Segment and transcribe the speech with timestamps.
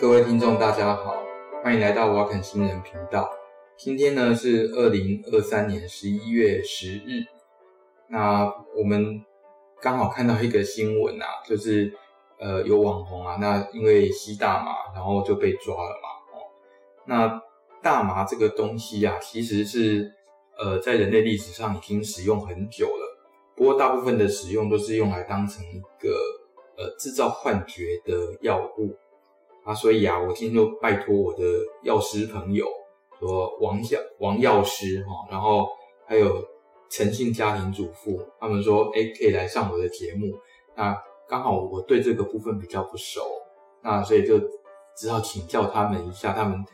[0.00, 1.24] 各位听众，大家好，
[1.60, 3.28] 欢迎来到瓦肯新人频道。
[3.76, 7.24] 今天呢是二零二三年十一月十日。
[8.08, 8.44] 那
[8.76, 9.24] 我们
[9.82, 11.92] 刚好看到一个新闻啊，就是
[12.38, 16.38] 呃有网红啊，那因为吸大麻，然后就被抓了嘛。
[16.38, 16.46] 哦，
[17.04, 17.42] 那
[17.82, 20.12] 大麻这个东西啊，其实是
[20.60, 23.18] 呃在人类历史上已经使用很久了，
[23.56, 26.16] 不过大部分的使用都是用来当成一个
[26.76, 28.96] 呃制造幻觉的药物。
[29.68, 31.42] 啊，所以啊，我今天就拜托我的
[31.82, 32.66] 药师朋友，
[33.18, 35.68] 说王药王药师哈，然后
[36.06, 36.42] 还有
[36.88, 40.34] 陈姓家庭主妇，他们说，哎，可以来上我的节目。
[40.74, 40.96] 那
[41.28, 43.20] 刚好我对这个部分比较不熟，
[43.82, 44.40] 那所以就
[44.96, 46.64] 只好请教他们一下，他们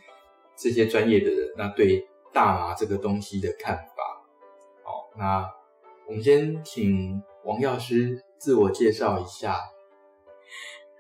[0.57, 4.25] 这些专业的人，那对大麻这个东西的看法。
[4.85, 5.51] 好，那
[6.07, 9.57] 我们先请王药师自我介绍一下。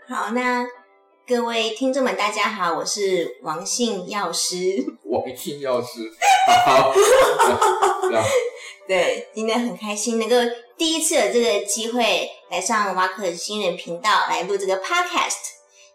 [0.08, 0.66] 好，那。
[1.26, 4.56] 各位听众们，大家好，我是王姓药师。
[5.08, 6.00] 王姓药师，
[6.66, 6.92] 好，
[8.86, 10.36] 对，今天很开心能够
[10.76, 15.38] 第一次有这个机会来上瓦肯新人频道来录这个 podcast，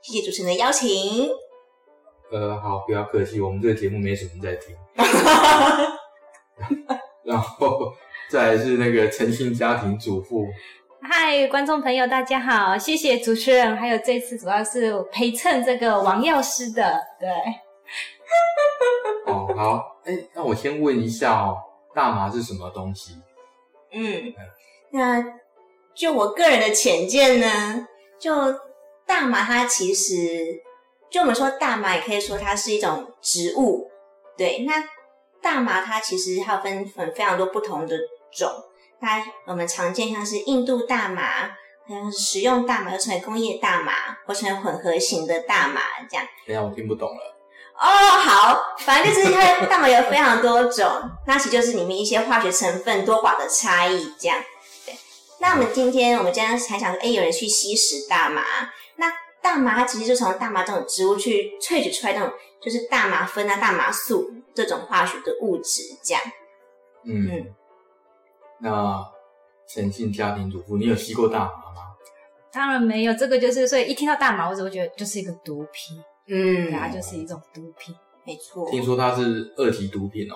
[0.01, 1.29] 谢谢主持人的邀请。
[2.31, 4.75] 呃，好，不要客气，我们这个节目没什么人在听。
[7.23, 7.93] 然后
[8.31, 10.47] 再来是那个诚信家庭主妇。
[11.01, 12.77] 嗨，观众朋友，大家好！
[12.77, 17.29] 谢谢主持人，还有这次主要是陪衬这个王药师的，对。
[19.25, 21.57] 哦，好，哎，那我先问一下哦，
[21.95, 23.13] 大麻是什么东西？
[23.91, 24.33] 嗯，
[24.91, 25.23] 那
[25.95, 27.87] 就我个人的浅见呢，
[28.19, 28.31] 就
[29.05, 30.61] 大麻它其实，
[31.09, 33.89] 就我们说大麻，也可以说它是一种植物，
[34.37, 34.65] 对。
[34.67, 34.73] 那
[35.41, 37.97] 大麻它其实还有分很非常多不同的
[38.31, 38.49] 种。
[38.99, 41.47] 它我们常见像是印度大麻，
[41.87, 43.93] 好像是食用大麻，又称为工业大麻，
[44.25, 46.25] 或称为混合型的大麻，这样。
[46.45, 47.35] 等下我听不懂了。
[47.81, 50.85] 哦，好，反正就是它大麻有非常多种，
[51.25, 54.37] 那其实就是里面一些化学成分多寡的差异，这样。
[54.85, 54.93] 对。
[55.39, 58.43] 那我们今天我们今天还想说，哎，有人去吸食大麻，
[58.97, 59.09] 那
[59.41, 66.21] 大麻它其实就从大麻这种植物去萃取出来那种，就是大麻酚啊、大麻素这种化学的物质，这样。
[67.05, 67.27] 嗯。
[67.31, 67.55] 嗯
[68.59, 69.03] 那
[69.67, 71.95] 诚信家庭主妇，你有吸过大麻吗？
[72.51, 78.69] 当然没有，这个就是所以一听到大麻，我只会觉得就是一个毒品，嗯，它就是一种毒品，没错。
[78.69, 80.35] 听说它是二级毒品哦，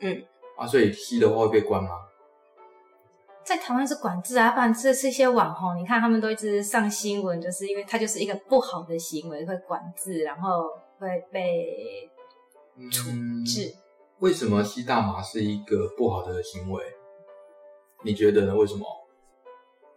[0.00, 0.24] 嗯，
[0.56, 1.90] 啊，所以吸的话会被关吗？
[3.44, 10.64] 在台湾是管制啊，不然这是一些网红，你看他们都一直上新闻，就是因为它就是一个不好的行为，会管制，然后
[10.98, 12.10] 会被
[12.90, 13.10] 处
[13.46, 13.66] 置。
[13.66, 13.78] 嗯，
[14.20, 16.82] 为什么吸大麻是一个不好的行为？
[18.04, 18.54] 你觉得呢？
[18.54, 18.84] 为什么？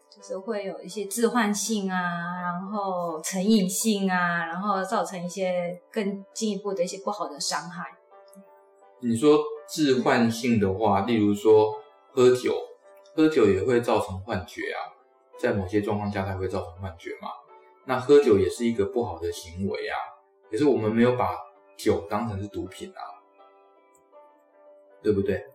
[0.09, 7.85] 就是会有一些致幻性啊，然后成瘾性啊，然后造成一些更进一步的一些不好的伤害。
[8.99, 9.37] 你说
[9.69, 11.71] 致幻性的话，例如说
[12.11, 12.55] 喝酒，
[13.13, 14.89] 喝酒也会造成幻觉啊，
[15.37, 17.29] 在某些状况下才会造成幻觉嘛。
[17.85, 19.95] 那喝酒也是一个不好的行为啊，
[20.49, 21.37] 可是我们没有把
[21.77, 23.01] 酒当成是毒品啊，
[25.03, 25.45] 对不对？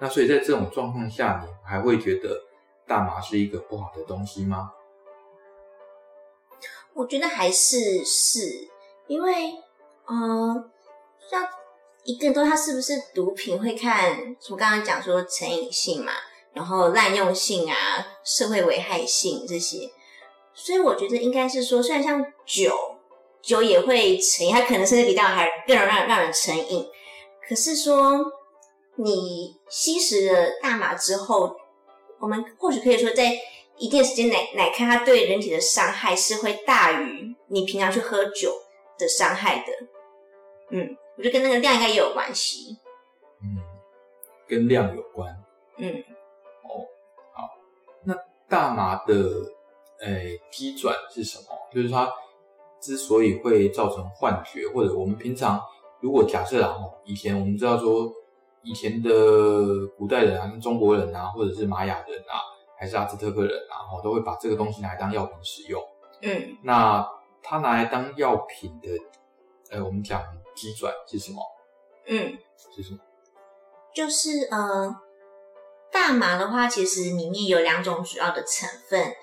[0.00, 2.40] 那所以在这种状况下，你还会觉得
[2.86, 4.70] 大麻是一个不好的东西吗？
[6.94, 8.68] 我觉得还是是，
[9.08, 9.54] 因为，
[10.08, 10.70] 嗯、
[11.28, 11.48] 像
[12.04, 16.12] 一个人说它是不是毒品，会看从刚刚讲说成瘾性嘛，
[16.52, 17.74] 然后滥用性啊，
[18.24, 19.90] 社会危害性这些，
[20.54, 22.72] 所以我觉得应该是说，虽然像酒，
[23.42, 26.88] 酒也会成瘾，它可能甚至比大麻还更让让人成瘾，
[27.48, 28.37] 可是说。
[29.00, 31.56] 你吸食了大麻之后，
[32.18, 33.30] 我们或许可以说，在
[33.76, 38.52] 一定时间内来看，它对人体的伤害是会大于你平常去喝酒
[38.98, 39.72] 的伤害的。
[40.70, 42.76] 嗯，我觉得跟那个量应该也有关系。
[43.40, 43.62] 嗯，
[44.48, 45.32] 跟量有关。
[45.76, 46.02] 嗯，
[46.64, 46.82] 哦，
[47.32, 47.48] 好，
[48.02, 48.16] 那
[48.48, 49.14] 大麻的
[50.00, 51.44] 诶机转是什么？
[51.72, 52.12] 就是它
[52.80, 55.62] 之所以会造成幻觉，或者我们平常
[56.00, 58.12] 如果假设啊，以前我们知道说。
[58.68, 59.10] 以前的
[59.96, 62.36] 古代人啊，中国人啊，或者是玛雅人啊，
[62.78, 65.82] 还是阿兹特克人啊，都会把这个东西拿来当药品使用。
[66.20, 67.08] 嗯，那
[67.42, 68.90] 它拿来当药品的，
[69.70, 70.22] 呃，我们讲
[70.54, 71.40] 机转是什么？
[72.08, 72.36] 嗯，
[72.74, 72.98] 是什么？
[73.94, 74.94] 就是呃，
[75.90, 79.14] 大麻的话，其实里面有两种主要的成分，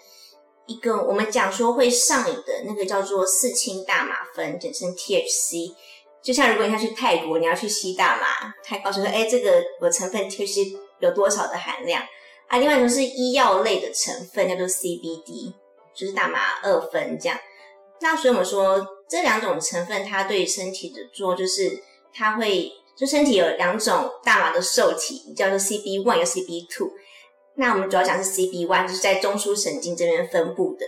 [0.66, 5.76] 一个我们讲说会上瘾的那个叫做四氢大麻酚，简称 THC。
[6.26, 10.60] 就像如果你要去泰国，你要去吸大麻，他告诉说，哎，这个我成分其实
[11.00, 12.02] 有多少的含量
[12.48, 12.58] 啊？
[12.58, 15.54] 另外一种是医药类的成分，叫做 CBD，
[15.94, 17.38] 就是大麻二酚这样。
[18.02, 26.90] 那所以我们说，这两种成分它对身体的作用就是它会，就身体有两种大麻的受体，叫做 CB one 和 CB two。
[27.58, 30.88] 那我们主要讲是 CB one，就是在中枢神经这边分布的。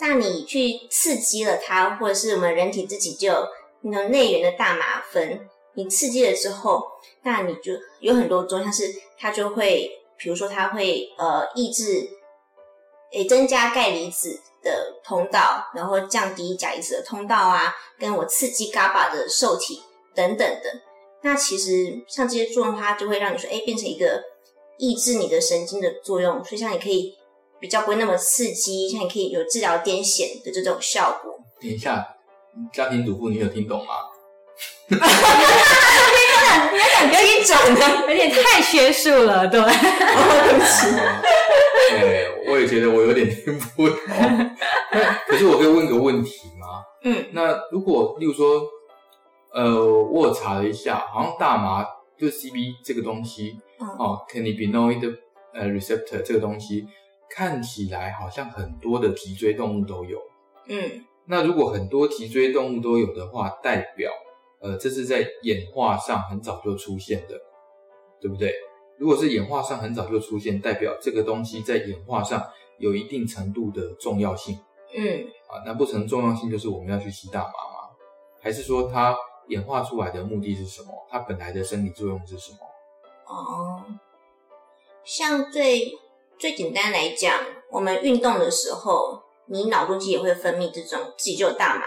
[0.00, 3.46] 那你去刺激了它，或者是我们人体自己就
[3.84, 5.40] 那种内源的大麻酚，
[5.74, 6.82] 你刺激了之后，
[7.22, 12.08] 那你就有很多作用，像是它就会，比如说它会呃抑制，
[13.12, 19.82] 诶增加钙离子的通道，然后降低钾离子的通道啊，跟我刺激 GABA 的受体
[20.14, 20.80] 等等的。
[21.22, 24.22] 那其实像这些作用，它就会让你说，诶变成一个
[24.78, 27.16] 抑制你的神经的作用，所以像你可以。
[27.60, 31.32] 比较不会那么刺激，像你可以有治疗癫痫的这种效果。
[31.62, 32.13] 等一下，
[32.72, 33.94] 家庭主妇，你有听懂吗？
[34.88, 34.96] 你
[36.78, 39.60] 要讲基准的，有点太学术了，对。
[39.60, 39.66] 哦，
[40.44, 40.86] 对不起。
[41.90, 43.98] 对，我也觉得我有点听不懂。
[45.26, 46.82] 可是我可以问个问题吗？
[47.02, 47.26] 嗯。
[47.32, 48.62] 那如果，例如说，
[49.52, 51.84] 呃，我有查了一下，好像大麻
[52.18, 55.16] 就是 CB 这个东西，嗯、哦，cannabinoid
[55.52, 56.86] 呃 receptor 这个东西。
[57.30, 60.20] 看起来好像很多的脊椎动物都有，
[60.68, 64.10] 嗯，那如果很多脊椎动物都有的话，代表
[64.60, 67.40] 呃这是在演化上很早就出现的，
[68.20, 68.52] 对不对？
[68.98, 72.42] 如果是演化上很早就出现，代表这个东西在演化上
[72.78, 74.58] 有一定程度的重要性，
[74.94, 77.90] 嗯，啊，难不成重要性就是我们要去吸大麻吗？
[78.40, 79.16] 还是说它
[79.48, 80.88] 演化出来的目的是什么？
[81.10, 82.58] 它本来的生理作用是什么？
[83.26, 83.84] 哦，
[85.04, 85.98] 像最。
[86.36, 87.32] 最简单来讲，
[87.70, 91.82] 我们运动的时候，你脑中其实也会分泌这种自己就有大麻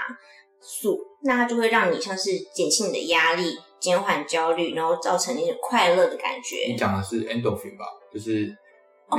[0.61, 6.71] 素，那它就会让你像是减轻你的压力，减缓焦虑，然后造成那种快乐的感觉。
[6.71, 7.85] 你讲的是 endorphin 吧？
[8.13, 8.55] 就是
[9.07, 9.17] 哦，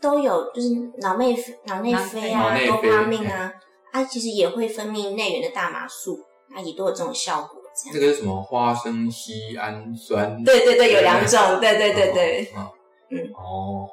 [0.00, 3.52] 都有，就是脑内脑内啡啊，多巴胺啊，
[3.92, 6.18] 它其实也会分泌内源的大麻素，
[6.52, 7.60] 它也都有这种效果。
[7.76, 7.94] 这样。
[7.94, 8.42] 这个是什么？
[8.42, 10.42] 花生烯氨酸？
[10.44, 12.66] 对对对，有两种，对对对对，嗯
[13.10, 13.88] 嗯哦。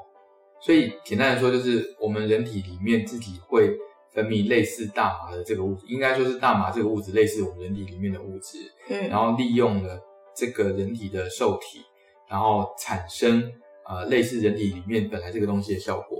[0.66, 3.78] 所以简单来说，就是我们人体里面自己会
[4.12, 8.58] 分泌类似大麻的这个物质，应该说是大麻这个物质类似我们人体里面的物质，
[8.90, 10.02] 嗯，然后利用了
[10.36, 11.84] 这个人体的受体，
[12.28, 13.52] 然后产生
[13.88, 16.20] 呃类似人体里面本来这个东西的效果。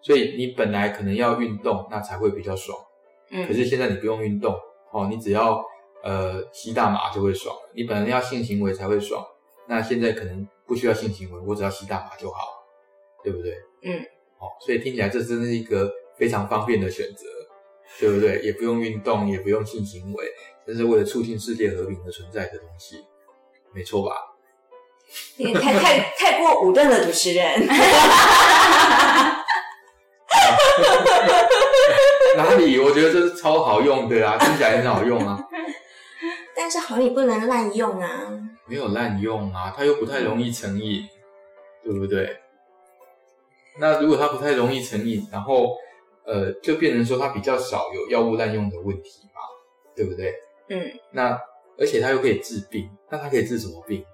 [0.00, 2.78] 所以你本来可能要运动，那才会比较爽，
[3.32, 4.54] 嗯，可是现在你不用运动
[4.92, 5.60] 哦，你只要
[6.04, 7.52] 呃吸大麻就会爽。
[7.74, 9.24] 你本来要性行为才会爽，
[9.66, 12.38] 那现在可能不需要性行为，我只要吸大麻就好，
[13.22, 13.52] 对不对？
[13.84, 14.04] 嗯，
[14.38, 17.26] 好，所以听起来这真是一个非常方便的选择，
[17.98, 18.40] 对不对？
[18.46, 20.24] 也不用运动，也不用性行为，
[20.66, 23.04] 这是为了促进世界和平而存在的东西，
[23.74, 24.16] 没错吧？
[25.36, 27.66] 你太太太过武断了，主持人。
[32.34, 32.78] 哪里？
[32.80, 35.38] 我觉得这是超好用的啊，听起来很好用啊。
[36.56, 38.08] 但是好像也不能滥用啊。
[38.66, 41.06] 没有滥用啊，它又不太容易成瘾，
[41.84, 42.38] 对不对？
[43.78, 45.76] 那如果它不太容易成瘾，然后
[46.24, 49.40] 呃，就变成说它比较少有药物滥用的问题嘛，
[49.96, 50.34] 对不对？
[50.68, 50.92] 嗯。
[51.10, 51.40] 那
[51.78, 54.04] 而且它又可以治病，那它可以治什么病？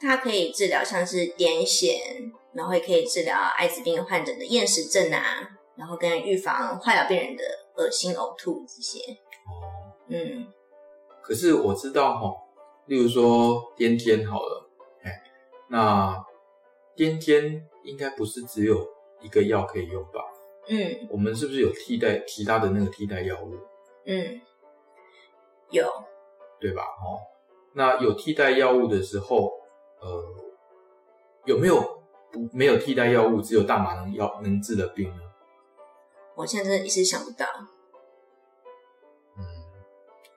[0.00, 7.42] 它可以治疗像是癫痫，然后也可以治疗艾滋病患者的厌食症啊，然后跟预防化疗病人的
[7.76, 9.00] 恶心呕吐这些。
[9.46, 9.92] 哦。
[10.08, 10.46] 嗯。
[11.20, 12.34] 可是我知道哈，
[12.86, 14.70] 例如说癫痫好了，
[15.02, 15.22] 哎，
[15.68, 16.24] 那
[16.96, 17.60] 癫痫。
[17.84, 18.86] 应该不是只有
[19.20, 20.20] 一个药可以用吧？
[20.68, 23.54] 嗯，我们是不是有替代其他的那个替代药物？
[24.06, 24.40] 嗯，
[25.70, 25.90] 有，
[26.60, 26.82] 对吧？
[26.82, 27.18] 哦，
[27.74, 29.50] 那有替代药物的时候，
[30.00, 30.22] 呃，
[31.46, 31.80] 有没有
[32.30, 35.22] 不没有替代药物，只有大麻能药能治的病呢？
[36.36, 37.46] 我现在真的一时想不到。
[39.36, 39.42] 嗯，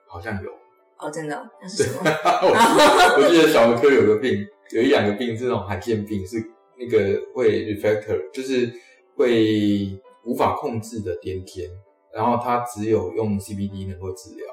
[0.08, 0.50] 好像有。
[0.98, 1.50] 哦，真的？
[1.60, 2.00] 那是什么？
[2.04, 6.38] 我， 我记得小儿科有个病，有一两个病，这种罕见病是。
[6.76, 8.72] 那个会 refractory 就是
[9.16, 11.68] 会无法控制的癫痫，
[12.12, 14.46] 然后它只有用 CBD 能够治疗。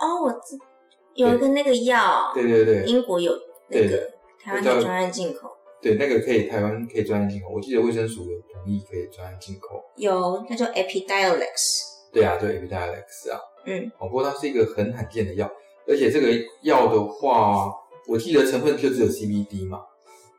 [0.00, 0.58] 哦，我知
[1.14, 3.32] 有一个那个药，对对对，英国有
[3.68, 4.10] 那个，对，
[4.42, 5.50] 台湾专案进口。
[5.80, 9.82] 对，那个可以台湾可以专案进口，我记得卫生署有同意可以专案进口。
[9.96, 11.82] 有，那叫 Epidiolex。
[12.12, 13.40] 对啊，就 Epidiolex 啊。
[13.64, 15.50] 嗯，哦，不过它是一个很罕见的药，
[15.86, 16.28] 而且这个
[16.62, 17.72] 药的话，
[18.08, 19.80] 我记得成分就只有 CBD 嘛。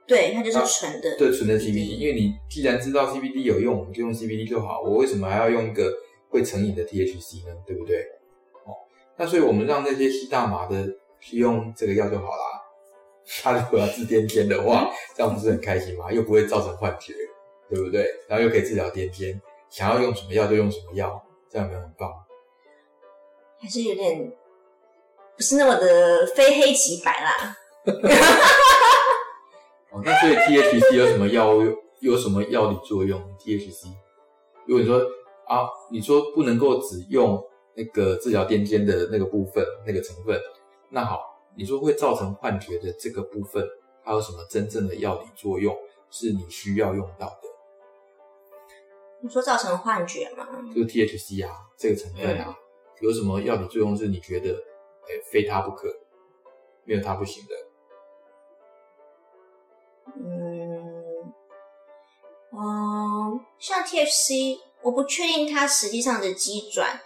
[0.10, 1.98] 对，它就是纯的，对，纯的 CBD。
[1.98, 4.82] 因为你既然知道 CBD 有用，我们就用 CBD 就好。
[4.82, 5.94] 我为什么还要用一个
[6.30, 7.56] 会成瘾的 THC 呢？
[7.68, 8.02] 对不对？
[8.66, 8.74] 哦，
[9.16, 10.88] 那所以我们让那些吸大麻的
[11.22, 12.44] 去用这个药就好啦。
[13.44, 16.12] 他如果要治癫痫的话，这样不是很开心吗？
[16.12, 17.14] 又不会造成幻觉，
[17.70, 18.04] 对不对？
[18.28, 19.40] 然后又可以治疗癫痫，
[19.70, 22.12] 想要用什么药就用什么药，这样有没有很棒？
[23.62, 24.34] 还是有点
[25.38, 27.56] 不是那么的非黑即白啦。
[30.00, 31.76] 哦，那所以 THC 有什么药物？
[32.00, 33.88] 有什么药理作用？THC，
[34.66, 35.02] 如果你说
[35.46, 37.44] 啊，你说不能够只用
[37.76, 40.40] 那个治疗癫痫的那个部分，那个成分，
[40.90, 41.20] 那好，
[41.58, 43.68] 你说会造成幻觉的这个部分，
[44.02, 45.76] 它有什么真正的药理作用
[46.10, 47.50] 是你需要用到的？
[49.22, 50.48] 你说造成幻觉吗？
[50.74, 52.56] 就是 THC 啊，这个成分啊，嗯、
[53.02, 54.54] 有什么药理作用是你觉得，
[55.10, 55.94] 哎、欸，非它不可，
[56.86, 57.54] 没有它不行的？
[60.18, 61.34] 嗯，
[62.52, 67.00] 嗯，像 TFC，我不确定它实际上的机转，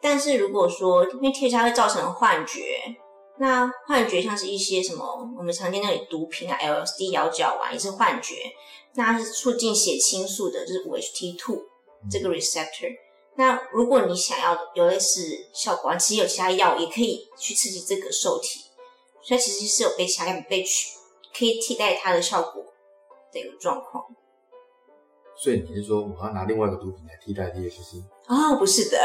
[0.00, 2.96] 但是如果说因为 TFC 它会造成幻觉，
[3.38, 5.04] 那幻觉像是一些什么
[5.36, 8.34] 我们常见那种毒品啊，LSD 摇脚丸也是幻觉。
[8.94, 11.62] 那它是促进血清素的，就是 5HT two
[12.10, 12.88] 这个 receptor。
[12.88, 12.96] 嗯、
[13.34, 15.20] 那如果你想要有类似
[15.52, 18.60] 效果，其实有其他药也可以去刺激这个受体，
[19.20, 20.96] 所以其实是有被其他被取，
[21.36, 22.64] 可以替代它的效果
[23.32, 24.04] 的一个状况。
[25.36, 28.02] 所以你是说我要拿另外一个毒品来替代 THC？
[28.28, 28.98] 哦，不是的。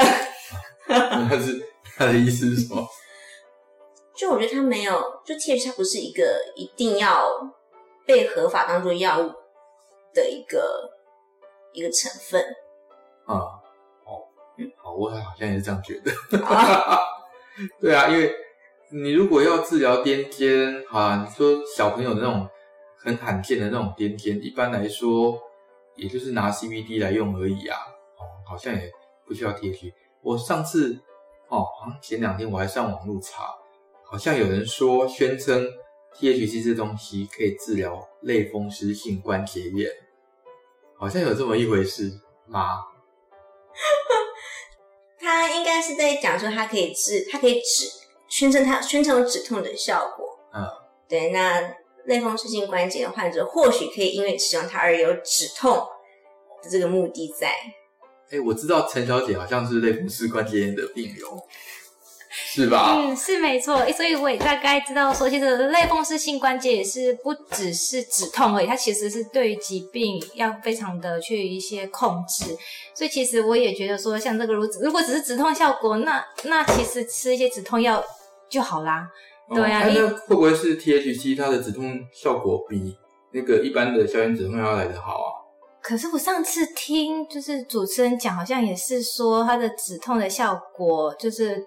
[0.88, 2.88] 他是他的意思是什么？
[4.15, 4.93] 就我觉得它没有，
[5.25, 7.27] 就 THC 它不是一个一定要
[8.05, 9.31] 被合法当做药物。
[10.13, 10.91] 的一个
[11.71, 12.43] 一个成分，
[13.25, 13.39] 啊、嗯，
[14.03, 16.11] 哦，嗯，好，我好像也是这样觉得，
[16.45, 17.00] 啊
[17.79, 18.29] 对啊，因为
[18.93, 22.48] 你如果要治疗癫痫，啊，你说小朋友的那种
[22.98, 25.39] 很罕见的那种癫痫，一般来说
[25.95, 27.77] 也就是拿 CBD 来用而已啊，
[28.17, 28.91] 哦，好像也
[29.25, 29.93] 不需要 THC。
[30.21, 31.00] 我上次，
[31.48, 33.55] 哦，好像前两天我还上网路查，
[34.03, 35.67] 好像有人说宣称。
[36.13, 39.89] THC 这东西可以治疗类风湿性关节炎，
[40.98, 42.12] 好像有这么一回事
[42.45, 42.81] 吗？
[45.17, 47.88] 他应该是在讲说，它可以治，它可以止，
[48.31, 50.39] 宣称它宣称有止痛的效果。
[50.55, 50.65] 嗯，
[51.07, 51.29] 对。
[51.29, 51.61] 那
[52.05, 55.77] 类风湿性关节的患者或许可以因为使用它而有止痛
[56.63, 57.50] 的这个目的在。
[57.50, 61.39] 哎、欸，我知道陈小姐好像是类风湿关节炎的病友。
[62.33, 62.95] 是吧？
[62.95, 63.85] 嗯，是没错。
[63.91, 72.45] 所以我也大概知道说，其实类风湿性关节也是不只是止痛而已，它其实是对于疾病要非常的去一些控制。
[72.93, 78.01] 所以其实我也觉得说，像这个如如果只是止痛效果，那那其实吃一些止痛药
[78.51, 79.10] 就好啦。
[79.48, 82.96] 哦、对啊，那会不会是 THC 它的止痛效果比
[83.31, 85.27] 那个一般的消炎止痛药来得好啊？
[85.81, 91.65] 可是我上次听就是主持人讲，好像也是说它的止痛的效果就是。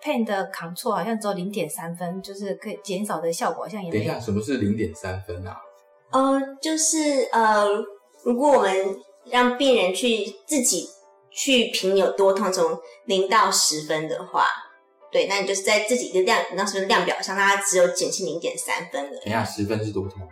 [0.00, 4.04] Pain 的 control 好像只有零点三分，就是可以减少的效果，好像也没有。
[4.04, 5.56] 等一下，什么是零点三分啊？
[6.12, 7.66] 呃，就是呃，
[8.22, 10.88] 如果我们让病人去自己
[11.32, 14.46] 去评有多痛，从零到十分的话，
[15.10, 19.16] 对，那你就是在自己的量，那是不是量表上，它只有减轻零点三分的。
[19.18, 20.22] 等一下，十分是多痛？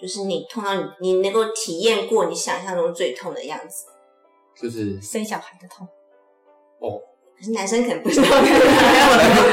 [0.00, 3.86] 就是你痛到你你能够体验过你想象中最痛的样子，
[4.60, 5.86] 就是生小孩的痛。
[6.80, 7.00] 哦。
[7.36, 8.64] 可是男生可能不知道那样的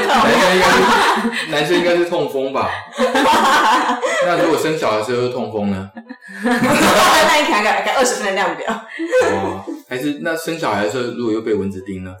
[0.06, 2.70] 痛，男生应该是痛风吧？
[4.24, 5.90] 那如果生小孩的时候是痛风呢？
[6.44, 6.52] 那
[7.40, 8.72] 你看看，看二十分的量表。
[8.72, 12.14] 哦，还是那生小孩的时候如果又被蚊子叮呢？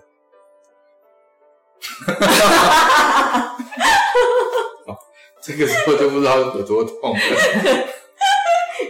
[4.86, 4.96] 哦，
[5.42, 7.20] 这个时候就不知道有多痛了。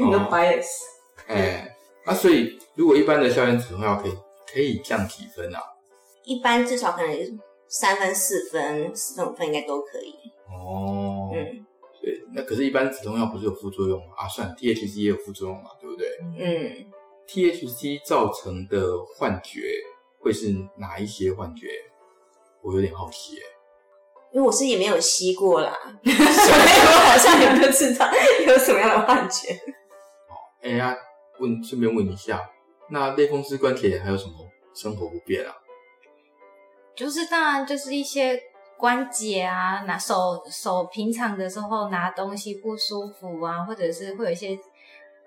[0.00, 0.66] 你的 bias。
[1.26, 4.12] 哎，那所以如果一般的消炎止痛药可以
[4.52, 5.60] 可以降几分啊？
[6.24, 10.14] 一般至少可能三分、四分、四分、五分应该都可以。
[10.48, 11.64] 哦，嗯，
[12.02, 14.14] 对，那可是，一般止痛药不是有副作用吗？
[14.18, 16.08] 啊，算了，THC 也有副作用嘛，对不对？
[16.38, 16.86] 嗯
[17.26, 19.60] ，THC 造成的幻觉
[20.20, 21.66] 会是哪一些幻觉？
[22.62, 23.36] 我有点好奇，
[24.32, 28.08] 因为我是也没有吸过啦， 所以我好像也不知道
[28.46, 29.52] 有什么样的幻觉。
[29.54, 30.96] 哦，哎呀，
[31.40, 32.40] 问，顺便问一下，
[32.88, 34.32] 那类风湿关节炎还有什么
[34.74, 35.52] 生活不便啊？
[36.94, 38.38] 就是当然就是一些
[38.78, 44.58] 关节啊，拿手手平常的时候拿东西不舒服啊，或者是会有一些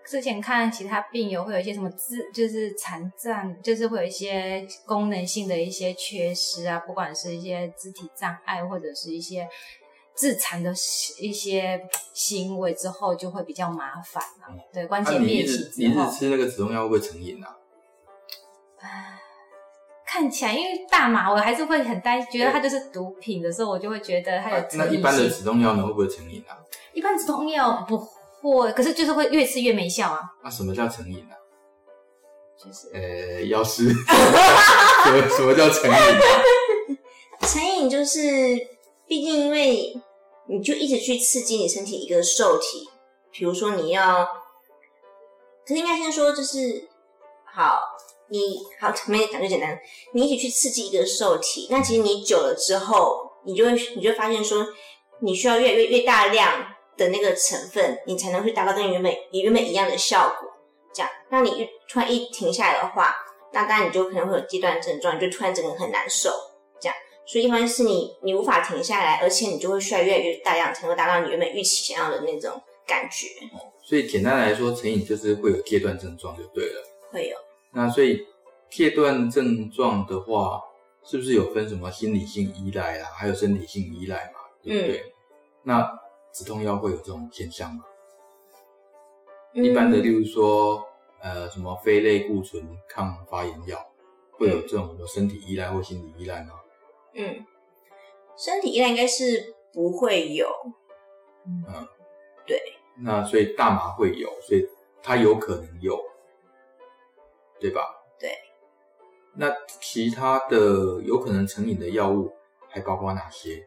[0.08, 9.48] 之前看其他病友会有一些什么自就是残障，就是会有一些功能性的一些缺失啊，不管是一些肢体障碍或者是一些
[10.14, 10.72] 自残的
[11.20, 11.82] 一些
[12.14, 14.54] 行为之后，就会比较麻烦啊。
[14.72, 17.58] 对，关节灭气之后，你是吃那个止痛药会不会成瘾啊？
[20.08, 24.80] 看起来，因为大麻，我还是会很担心，觉得它就是毒品的时候，我就会觉得它有成瘾性。
[24.80, 26.56] 那一般的止痛药呢，会不会成瘾啊？
[26.94, 27.98] 一般止痛药不
[28.52, 30.22] 会，可是就是会越吃越没效啊。
[30.44, 31.34] 那什么叫成瘾啊？
[32.58, 33.90] 就是呃，药师，
[35.04, 36.98] 什么什么叫成瘾？
[37.48, 38.20] 成瘾就是，
[39.08, 39.94] 毕竟因为
[40.48, 42.90] 你就一直去刺激你身体一个受体，
[43.32, 44.26] 比如说你要，
[45.68, 46.88] 可是应该先说就是，
[47.46, 47.80] 好，
[48.30, 48.40] 你
[48.80, 49.78] 好，没讲就简单，
[50.14, 54.66] 你一起去刺激一个受体，那其实你久了之后，你就会你就会发现说，
[55.20, 56.66] 你需要越越越大量
[56.98, 60.50] 的那个成分，你才能去达到跟原本你原本一样的效果。
[60.94, 63.16] 这样，那你突然一停下来的话，
[63.52, 66.30] 那当然你就可能会有戒断症状，你就突然整个很难受。
[66.80, 73.28] 这样，所以一方面是你你无法停下来，而且你就会需要越来越大量才能达到你原本预期想要的那种感觉。
[73.84, 76.84] 所以简单来说，成瘾就是会有戒断症状就对了。
[77.12, 77.36] 会有。
[77.74, 78.26] 那所以
[78.70, 80.62] 戒断症状的话，
[81.04, 84.40] 是不是有分什么心理性依赖啊，还有身体性依赖嘛？
[84.64, 84.98] 对不对？
[85.00, 85.12] 嗯、
[85.64, 86.00] 那
[86.36, 87.82] 止痛药会有这种现象吗？
[89.54, 90.86] 嗯、一般的，例如说，
[91.22, 93.80] 呃，什么非类固醇抗发炎药，
[94.34, 96.60] 会有这种有身体依赖或心理依赖吗？
[97.14, 97.46] 嗯，
[98.36, 100.46] 身体依赖应该是不会有。
[101.46, 101.88] 嗯，
[102.46, 102.62] 对。
[102.98, 104.68] 那所以大麻会有，所以
[105.02, 105.98] 它有可能有，
[107.62, 107.82] 对吧？
[108.20, 108.30] 对。
[109.36, 112.36] 那其他的有可能成瘾的药物
[112.68, 113.66] 还包括哪些？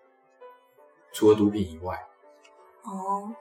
[1.12, 1.98] 除了毒品以外？
[2.90, 3.34] 哦，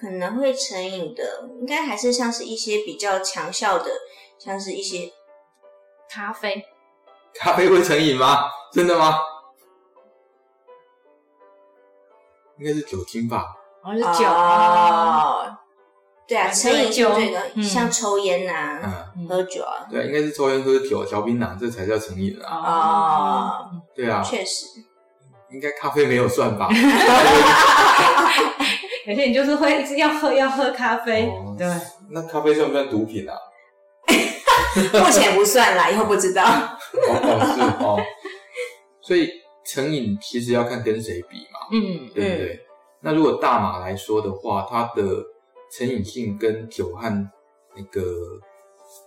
[0.00, 3.90] 可能会成瘾的，应该还是像是一些比较强效的，
[4.38, 5.12] 像是一些
[6.08, 6.64] 咖啡。
[7.34, 8.50] 咖啡会成瘾吗？
[8.72, 9.18] 真的吗？
[12.58, 13.46] 应该是酒精吧。
[13.82, 15.56] 哦，是酒哦，
[16.28, 22.56] 对啊，成瘾就这个，嗯、像抽烟呐、啊，嗯，喝酒啊，对，应该是抽烟、喝酒、嚼槟榔，这才叫成瘾啊。
[22.58, 24.66] 哦，对啊，确实，
[25.50, 26.68] 应该咖啡没有算吧？
[29.06, 31.66] 有些人就是会要喝要喝咖啡，哦、对。
[32.10, 33.34] 那咖啡算不算毒品啊？
[35.04, 36.42] 目前不算啦，以后不知道。
[36.44, 37.98] 哦，是哦。
[39.00, 39.28] 所以
[39.64, 42.54] 成瘾其实要看跟谁比嘛，嗯，对不对？
[42.54, 42.60] 嗯
[43.02, 45.02] 那如果大麻来说的话，它的
[45.72, 47.08] 成瘾性跟酒和
[47.74, 48.02] 那个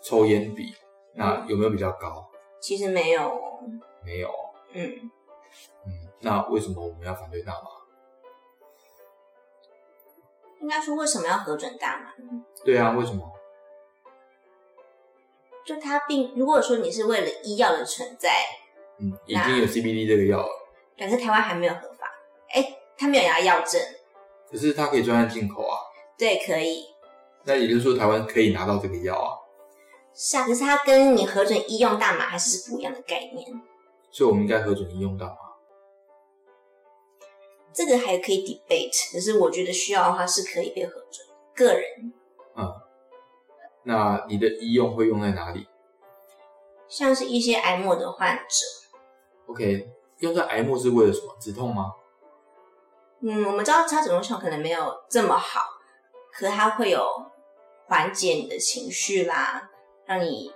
[0.03, 0.73] 抽烟比，
[1.15, 2.25] 那有没有比较高？
[2.59, 3.31] 其实没有，
[4.03, 4.29] 没有。
[4.73, 5.11] 嗯嗯，
[6.23, 7.69] 那为什么我们要反对大麻？
[10.61, 12.13] 应该说为什么要核准大麻？
[12.65, 13.31] 对啊，为什么？
[15.65, 18.29] 就它并如果说你是为了医药的存在，
[18.97, 20.49] 嗯，已经有 CBD 这个药了，
[20.97, 22.11] 但是台湾还没有合法。
[22.49, 22.79] 哎。
[22.95, 23.81] 它没有拿药证，
[24.49, 25.79] 可是它可以专案进口啊。
[26.15, 26.85] 对，可以。
[27.43, 29.33] 那也就是说，台湾可以拿到这个药啊。
[30.13, 33.49] 是啊，可是它跟你核准医用大麻还是不一样的概念。
[34.11, 35.35] 所以，我们应该核准医用大麻。
[37.73, 41.25] 这个还可以 debate，可是我觉得需要的话是可以被核准。
[41.55, 42.13] 个人。
[42.55, 42.73] 嗯。
[43.85, 45.67] 那你的医用会用在哪里？
[46.87, 48.65] 像是一些癌末的患者。
[49.47, 51.35] OK，用在癌末是为了什么？
[51.39, 51.91] 止痛吗？
[53.19, 55.61] 嗯，我们知道它止痛效可能没有这么好，
[56.31, 57.05] 可它会有
[57.87, 59.69] 缓解你的情绪啦，
[60.05, 60.53] 让你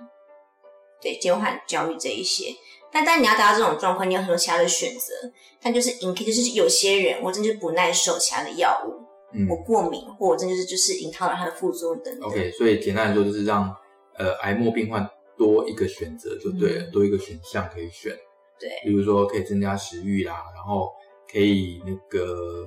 [1.01, 2.53] 对减缓焦虑这一些。
[2.91, 5.13] 但当你要达到这种状况，你有很多其他的选择。
[5.61, 8.93] 但就是 in case 就是有些人我真的就不耐受其他的药物，
[9.33, 12.29] 嗯，我过敏，或我真就是就是引发了它的副作用等等。
[12.29, 13.75] OK，所以简单来说就是让
[14.17, 18.11] 呃癌末病患多一个选择就对了，嗯、多一个选项可以选。
[18.59, 20.91] 对，比如说可以增加食欲啦，然后。
[21.29, 22.65] 可以那个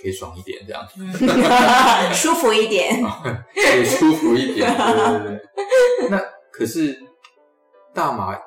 [0.00, 1.02] 可以爽一点这样子，
[2.14, 5.36] 舒服一点，可以舒服一点，对对
[5.98, 6.08] 对。
[6.08, 6.16] 那
[6.52, 6.96] 可是
[7.92, 8.38] 大麻，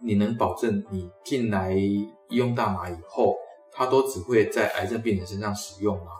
[0.00, 3.36] 你能保证你进来医用大麻以后，
[3.72, 6.12] 它都只会在癌症病人身上使用吗？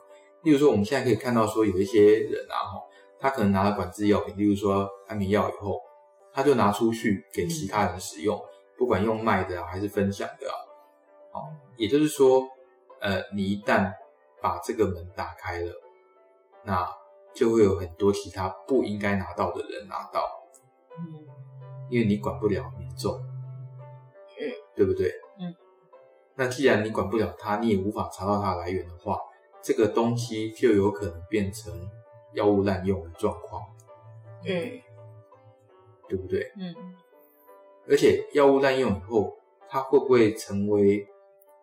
[0.43, 2.83] 例如说，我们现在可以看到说有一些人啊，哈，
[3.19, 5.81] 他可能拿了管制药品，例如说安眠药以后，
[6.33, 8.41] 他就拿出去给其他人使用，
[8.77, 11.43] 不管用卖的啊还是分享的啊。
[11.77, 12.43] 也就是说，
[13.01, 13.93] 呃，你一旦
[14.41, 15.73] 把这个门打开了，
[16.65, 16.89] 那
[17.35, 20.23] 就会有很多其他不应该拿到的人拿到，
[20.99, 21.27] 嗯，
[21.91, 23.38] 因为你管不了民众，嗯，
[24.79, 25.13] 对不对？
[25.41, 25.53] 嗯，
[26.37, 29.19] 那既然你管不了他，你也无法查到它的来源的话，
[29.61, 31.73] 这个东西就有可能变成
[32.35, 33.61] 药物滥用的状况，
[34.45, 34.81] 嗯，
[36.09, 36.53] 对不对？
[36.57, 36.73] 嗯，
[37.91, 39.37] 而且药物滥用以后，
[39.69, 41.05] 它会不会成为？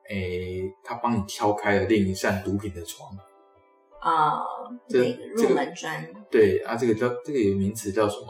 [0.08, 3.10] 诶，它帮你敲开了另一扇毒品的窗
[4.00, 4.40] 啊，
[4.88, 6.14] 这个入门砖。
[6.30, 8.28] 对啊，这个叫这个有名词叫什么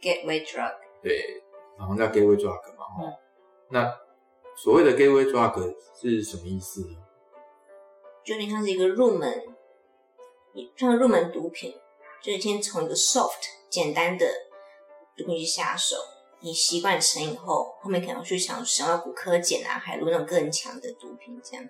[0.00, 0.74] ？Gateway drug。
[1.00, 1.40] 对，
[1.78, 2.84] 然后叫 Gateway drug 嘛。
[3.00, 3.12] 嗯。
[3.70, 3.92] 那
[4.56, 6.96] 所谓的 Gateway drug 是什么意思呢？
[8.24, 9.42] 就有点像是一个入门，
[10.76, 11.74] 像入门毒品，
[12.22, 14.26] 就是先从一个 soft 简单的
[15.16, 15.96] 毒品去下手，
[16.40, 21.68] 你习惯成瘾后，后面可能去想想要骨科碱啊、海洛那种更强的毒品，这样。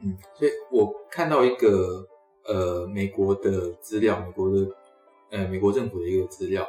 [0.00, 2.04] 嗯，所以我看到一个
[2.44, 4.66] 呃美国的资料，美国的
[5.30, 6.68] 呃美国政府的一个资料，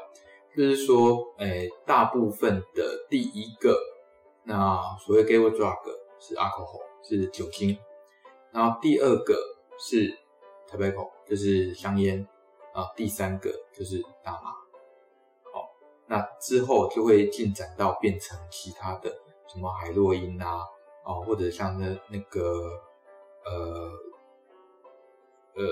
[0.55, 3.75] 就是说，诶、呃，大部分的第一个
[4.43, 5.77] 那所谓 gateway drug
[6.19, 7.77] 是 alcohol，是酒精，
[8.51, 9.35] 然后第二个
[9.79, 10.17] 是
[10.67, 12.27] tobacco，就是香烟
[12.73, 14.51] 啊，第三个就是大麻。
[15.51, 15.69] 好，
[16.07, 19.09] 那之后就会进展到变成其他的
[19.47, 20.67] 什么海洛因啊，
[21.05, 22.81] 哦，或者像那那个。
[23.45, 23.91] 呃
[25.53, 25.63] 呃，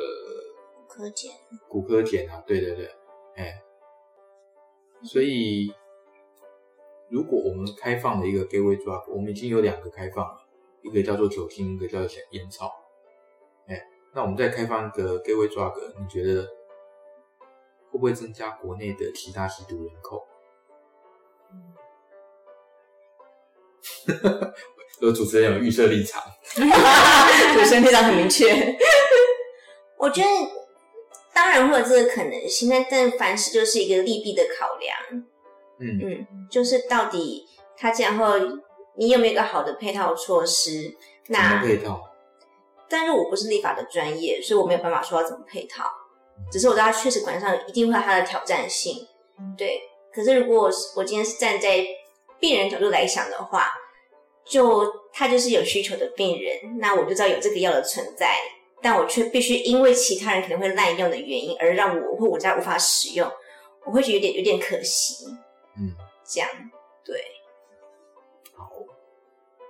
[0.76, 1.32] 骨科碱，
[1.70, 2.94] 骨科碱啊，对对对，
[3.38, 3.64] 哎，
[5.04, 5.74] 所以
[7.12, 10.38] 如果我们开放了一个 gateway drug，我们已经有两个开放了，
[10.82, 12.71] 一个叫做酒精，一个叫做烟草，
[13.67, 16.43] 哎，那我们再开放一个 gateway drug，你觉得
[17.89, 20.26] 会不会增加国内的其他吸毒人口？
[21.52, 21.74] 嗯
[25.02, 26.21] 有主持人有预设立场，
[26.56, 28.78] 主持人立场很明确。
[29.97, 30.28] 我觉得
[31.34, 35.26] 当然会有这个可能性，但但凡事就是一个利弊的考量。
[35.82, 37.46] 嗯嗯，就是到底
[37.78, 38.36] 他这样后，
[38.96, 40.96] 你有没有一个好的配套措施？
[41.28, 42.02] 那什么配套？
[42.88, 45.86] 但是我不是立法的专业，所以我没有办法说要怎么配套。
[46.52, 49.08] 只是我知道，确实管上一定会有它的挑战性。
[49.58, 49.82] 对，
[50.13, 51.86] 可是如果我今天是站在
[52.39, 53.67] 病人角度来想的话。
[54.44, 58.36] 就他就是有需求的病人，那我就知道有这个药的存在，
[58.82, 63.32] 但我却必须因为其他人可能会滥用的原因，而让我或我家无法使用，
[63.86, 65.26] 我会觉得有点有点可惜。
[66.32, 66.50] 嗯，这样
[67.04, 67.22] 对。
[68.56, 68.72] 好，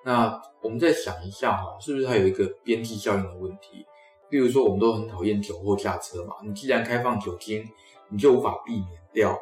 [0.06, 3.86] 那我们再想一下哈，是不是还有一个边际效应的问题？
[4.30, 7.67] 例如说，我们都很讨厌酒后驾车嘛，你既然开放酒精，
[8.10, 9.38] 你就无法避免掉，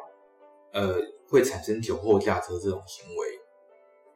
[0.72, 0.96] 呃，
[1.28, 3.40] 会产生酒后驾车这种行为。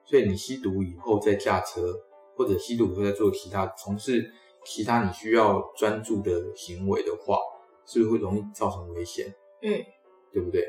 [0.05, 1.95] 所以你吸毒以后再驾车，
[2.37, 4.33] 或者吸毒以后再做其他从事
[4.65, 7.39] 其他你需要专注的行为的话，
[7.87, 9.33] 是不是会容易造成危险？
[9.63, 9.85] 嗯，
[10.33, 10.69] 对不对？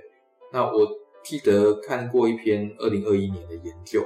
[0.53, 0.87] 那我
[1.25, 4.01] 记得看过一篇二零二一年的研究，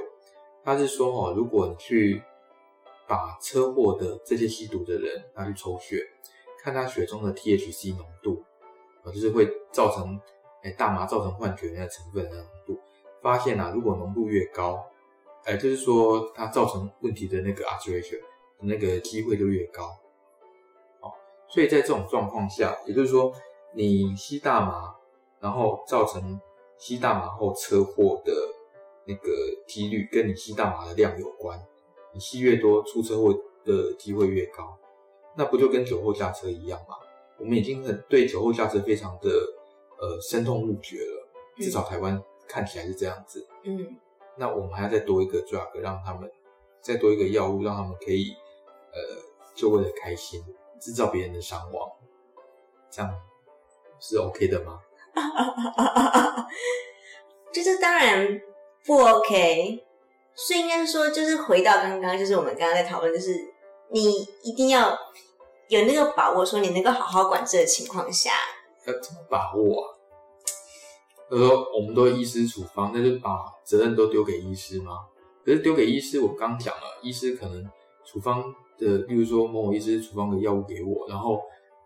[0.64, 2.22] 他是说哦，如果你去
[3.06, 6.02] 把车祸的这些吸毒的人拿去抽血，
[6.62, 8.42] 看他血中的 THC 浓度，
[9.04, 10.18] 啊，就是会造成
[10.62, 12.80] 哎大麻造成幻觉那个成分的浓度，
[13.22, 14.84] 发现啊，如果浓度越高。
[15.44, 18.20] 哎，就是说，它造成问题的那个 alteration
[18.58, 19.84] 那个机会就越高，
[21.00, 21.10] 哦，
[21.48, 23.32] 所以在这种状况下，也就是说，
[23.72, 24.94] 你吸大麻，
[25.40, 26.38] 然后造成
[26.80, 28.32] 吸大麻后车祸的
[29.06, 29.30] 那个
[29.68, 31.62] 几率，跟你吸大麻的量有关。
[32.12, 33.32] 你吸越多，出车祸
[33.64, 34.76] 的机会越高。
[35.36, 36.96] 那不就跟酒后驾车一样吗？
[37.38, 39.30] 我们已经很对酒后驾车非常的
[40.00, 43.46] 呃深痛恶绝了，至少台湾看起来是这样子。
[43.62, 43.96] 嗯。
[44.36, 46.30] 那我们还要再多一个 drug，让他们
[46.80, 48.34] 再多一个药物，让他们可以
[48.92, 49.00] 呃，
[49.54, 50.42] 就为了开心
[50.80, 51.90] 制造别人的伤亡，
[52.90, 53.14] 这样
[53.98, 54.80] 是 OK 的吗？
[57.52, 58.40] 就是当然
[58.86, 59.84] 不 OK，
[60.34, 63.34] 所以应该说，就是回到刚刚，就是我们刚刚在讨论，就是
[63.90, 64.96] 你一定要
[65.68, 68.30] 有那个把握，说你能够好好管制的情况下，
[68.86, 69.86] 要怎么把握啊？
[71.30, 73.30] 就是说，我们都医师处方，那就把
[73.64, 75.00] 责任都丢给医师吗？
[75.44, 77.64] 可是丢给医师，我刚讲了，医师可能
[78.04, 78.42] 处方
[78.78, 81.40] 的，例如说某某医师处方的药物给我，然后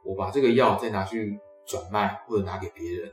[0.05, 3.13] 我把这个药再拿去转卖或者拿给别人，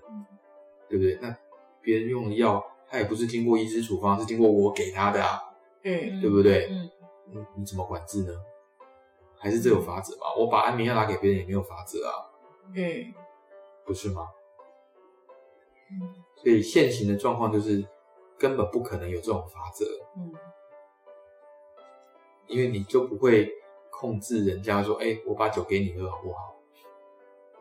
[0.89, 1.17] 对不对？
[1.21, 1.35] 那
[1.81, 5.41] 别人用的药，他也不是经过医师处方，是经过我给他的啊，
[5.83, 6.67] 嗯，对不对？
[6.69, 6.89] 嗯，
[7.27, 8.33] 你你怎么管制呢？
[9.37, 10.27] 还是这有法则吧？
[10.37, 12.13] 我把安眠药拿给别人也没有法则啊，
[12.75, 13.13] 嗯，
[13.85, 14.27] 不是吗？
[16.35, 17.83] 所以现行的状况就是
[18.37, 19.85] 根本不可能有这种法则，
[20.15, 20.31] 嗯，
[22.47, 23.51] 因为你就不会
[23.89, 26.55] 控制人家说，哎，我把酒给你喝好不好？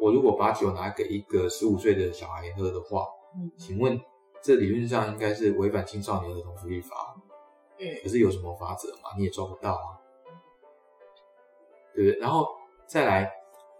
[0.00, 4.00] 我如果把酒拿给一个十五岁的小孩喝的话，嗯，请问
[4.42, 7.14] 这理论上应该是违反青少年儿童福利法，
[7.78, 9.10] 嗯，可是有什么法则嘛？
[9.16, 10.00] 你也抓不到啊，
[11.94, 12.18] 对不对？
[12.18, 12.48] 然后
[12.86, 13.30] 再来，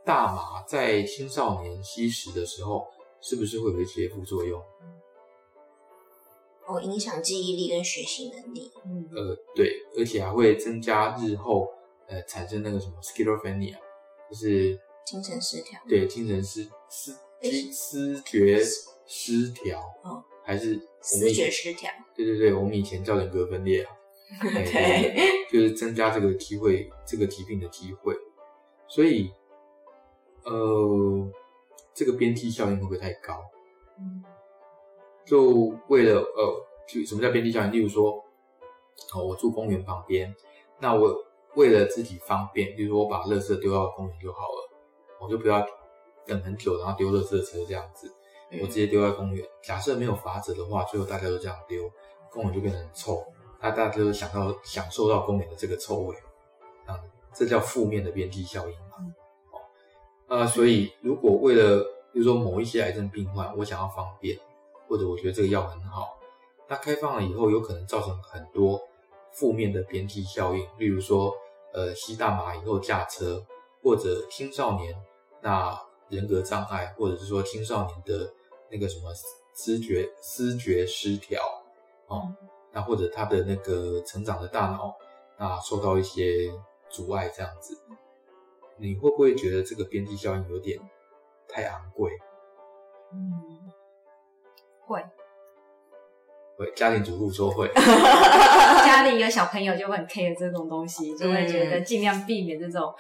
[0.04, 2.86] 大麻在青少年吸食的时候。
[3.22, 4.58] 是不是会有一些副作用？
[6.66, 8.72] 哦，影响记忆力跟学习能力。
[8.86, 11.70] 嗯，呃，对，而且还会增加日后
[12.06, 13.76] 呃产生那个什么 schizophrenia，
[14.30, 15.80] 就是精神失调。
[15.88, 18.60] 对，精神失失思思觉
[19.06, 19.80] 失调。
[20.02, 21.90] 哦，还是思觉失调。
[22.14, 23.92] 对对对，我们以前叫人格分裂啊。
[24.42, 25.16] 对，
[25.50, 28.14] 就是增加这个机会，这个疾病的机会。
[28.88, 29.30] 所以，
[30.44, 31.30] 呃。
[31.92, 33.36] 这个边际效应会不会太高？
[33.98, 34.22] 嗯，
[35.26, 37.72] 就为了呃，就什么叫边际效应？
[37.72, 38.12] 例如说，
[39.12, 40.34] 哦，我住公园旁边，
[40.78, 41.14] 那我
[41.56, 44.59] 为了自己方便，比如说我把垃圾丢到公园就好了，
[45.20, 45.64] 我就不要
[46.26, 48.12] 等很久，然后丢垃圾车这样子，
[48.62, 49.46] 我直接丢在公园。
[49.62, 51.90] 假设没有法则的话，最后大家都这样丢，
[52.30, 53.24] 公园就变得很臭，
[53.60, 56.16] 那大家就想到享受到公园的这个臭味，
[56.86, 56.98] 啊，
[57.34, 58.96] 这叫负面的边际效应嘛。
[59.52, 59.60] 哦，
[60.28, 64.38] 呃，所以如果为了比如说某一些癌症病患，我想要方便，
[64.88, 66.18] 或者我觉得这个药很好，
[66.68, 68.80] 那开放了以后，有可能造成很多
[69.32, 71.32] 负面的边际效应，例如说，
[71.72, 73.44] 呃，吸大麻以后驾车，
[73.82, 74.94] 或者青少年
[75.42, 78.32] 那人格障碍，或者是说青少年的
[78.70, 79.12] 那个什么
[79.54, 81.42] 知觉知觉失调，
[82.06, 82.32] 哦，
[82.72, 84.96] 那或者他的那个成长的大脑
[85.38, 86.52] 那受到一些
[86.88, 87.78] 阻碍，这样子，
[88.76, 90.78] 你会不会觉得这个边际效应有点？
[91.52, 92.12] 太昂贵，
[93.12, 93.72] 嗯，
[94.86, 95.04] 会，
[96.56, 96.72] 会。
[96.76, 102.94] 家庭主妇说会 家里有小朋友就会很 care 这种东西，就会觉得尽量避免这种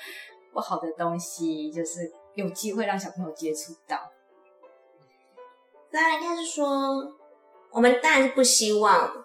[0.52, 4.10] 不好的东西，就是有机会让小朋友接触到。
[5.90, 7.14] 当然，应该是说，
[7.70, 9.24] 我们当然是不希望，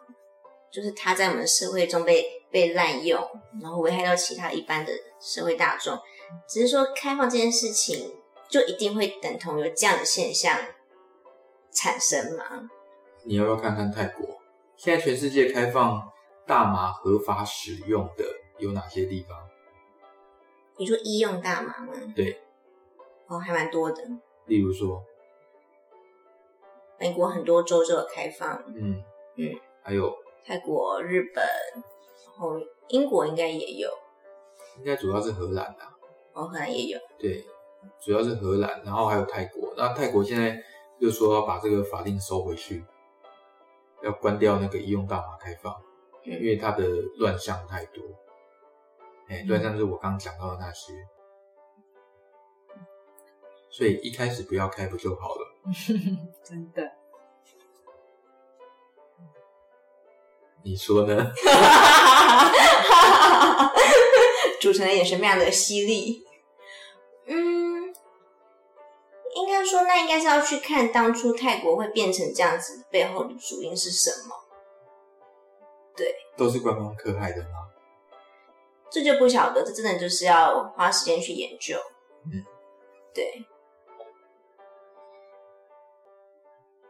[0.72, 3.22] 就是他在我们社会中被被滥用，
[3.62, 5.98] 然后危害到其他一般的社会大众。
[6.48, 8.14] 只是说，开放这件事情。
[8.48, 10.56] 就一定会等同有这样的现象
[11.72, 12.70] 产生吗？
[13.24, 14.40] 你要不要看看泰国？
[14.78, 16.12] 现在全世界开放
[16.46, 18.24] 大麻合法使用的
[18.60, 19.50] 有哪些地方？
[20.78, 21.94] 你说医用大麻吗？
[22.16, 22.40] 对，
[23.28, 24.04] 哦，还蛮多的。
[24.46, 25.04] 例如说，
[27.00, 28.64] 美国很多州都有开放。
[28.68, 29.04] 嗯
[29.38, 32.60] 嗯，还有泰国、日本，然后
[32.90, 33.90] 英国应该也有。
[34.78, 35.84] 应该主要是荷兰的。
[36.34, 37.00] 哦，荷兰也有。
[37.18, 37.46] 对。
[38.00, 39.72] 主要是荷兰，然后还有泰国。
[39.78, 40.60] 那泰国现在
[40.98, 42.84] 又说要把这个法令收回去，
[44.02, 45.72] 要关掉那个医用大麻开放，
[46.24, 46.84] 因为它的
[47.20, 48.04] 乱象太多。
[49.28, 50.94] 哎，乱象就是我刚刚讲到的那些，
[53.76, 55.42] 所以一开始不要开不就好了？
[56.46, 56.90] 真的？
[60.64, 61.34] 你说呢？
[64.62, 66.24] 主持人的眼神非常的犀利。
[67.26, 67.94] 嗯。
[69.36, 74.36] 应该说，那应该是要去看当初泰国会变成这样子背后的主因是什么？
[75.98, 77.68] 对，都是观光客害的吗？
[78.90, 81.78] 这就不晓得，这真的就是要花时间去研究。
[82.24, 82.42] 嗯，
[83.14, 83.46] 对，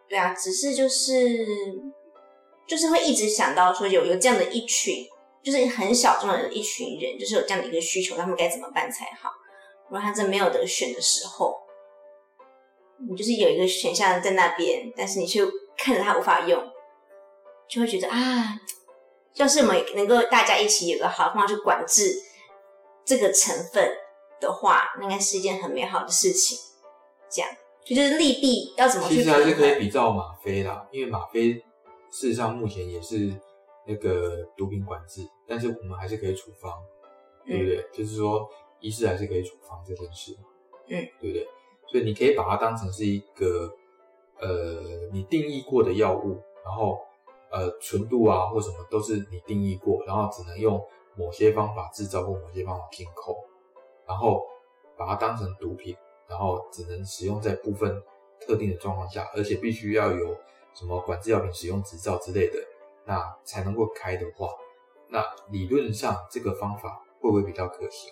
[0.07, 1.45] 对啊，只是就是
[2.67, 5.05] 就是会一直想到说有有这样的一群，
[5.43, 9.29] 就是很小众的一群人，就是有这样的一个需求，他们该怎么办才好？
[9.85, 11.61] 如果他真没有得选的时候。
[12.97, 15.41] 你就是有一个选项在那边，但是你却
[15.77, 16.63] 看着他无法用，
[17.67, 18.55] 就会觉得啊，
[19.33, 22.15] 要是我们能够大家一起有个好方法去管制
[23.03, 23.97] 这个成分
[24.39, 26.57] 的话，那应该是一件很美好的事情。
[27.29, 27.51] 这样，
[27.86, 29.15] 就，就是利弊要怎么去？
[29.15, 31.54] 其实还是可以比照吗啡啦，因为吗啡
[32.10, 33.32] 事实上目前也是
[33.86, 36.71] 那个毒品管制，但是我们还是可以处方，
[37.45, 37.78] 对不对？
[37.78, 40.36] 嗯、就是说，医师还是可以处方这件事，
[40.88, 41.48] 嗯，对不对？
[41.88, 43.71] 所以你可以把它当成是一个，
[44.39, 46.98] 呃，你定义过的药物，然后，
[47.52, 50.84] 呃，纯度啊或什么都是你定义过，然后只能用
[51.15, 53.38] 某些方法制造或某些方法进口，
[54.08, 54.41] 然后
[54.98, 55.95] 把它当成毒品，
[56.27, 58.01] 然后只能使用在部分
[58.39, 60.38] 特定的状况下，而且必须要有
[60.73, 62.59] 什么管制药品使用执照之类的，
[63.05, 64.49] 那才能够开的话，
[65.09, 68.11] 那理论上这个方法会不会比较可行，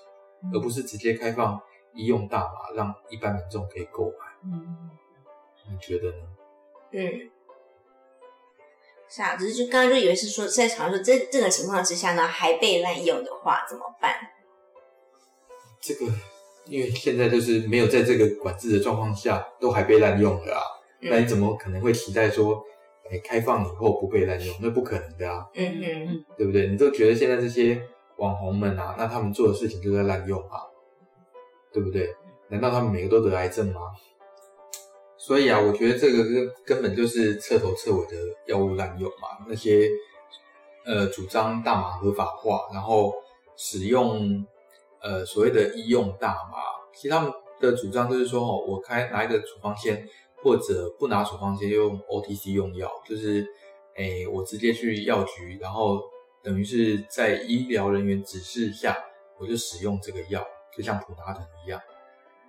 [0.54, 1.62] 而不是直接开放？
[1.96, 4.90] 医用大麻让一般民众可以购买，嗯，
[5.70, 6.28] 你觉得呢？
[6.92, 7.30] 嗯，
[9.08, 14.16] 是啊，只是就刚刚就以为是说在常说这这个情况之下呢，还被滥用的话怎么办？
[15.80, 16.08] 这个
[16.66, 20.62] 因为现在就是没有在这个管制的状况下都还被滥用了啊，
[21.02, 22.64] 嗯、那你怎么可能会期待说，
[23.12, 24.56] 哎，开放以后不被滥用？
[24.62, 26.68] 那不可能的啊，嗯嗯，对不对？
[26.68, 27.82] 你都觉得现在这些
[28.18, 30.62] 网红们啊，那他们做的事情就在滥用啊？
[31.74, 32.14] 对不对？
[32.50, 33.82] 难道他们每个都得癌症吗？
[35.18, 39.46] 所以啊，我觉得这个根根本就是彻头彻尾的药物滥用嘛。
[39.48, 39.90] 那些
[40.86, 43.14] 呃主张大麻合法化，然后
[43.56, 44.46] 使用
[45.04, 46.58] 呃所谓的医用大麻，
[46.94, 50.08] 其实他们的主张就是说，哦，我开拿一个处方箋，
[50.42, 53.46] 或者不拿处方箋用 OTC 用药，就是
[53.96, 56.02] 诶我直接去药局，然后
[56.42, 58.98] 等于是在医疗人员指示下，
[59.38, 60.44] 我就使用这个药。
[60.76, 61.80] 就像普拿疼一样，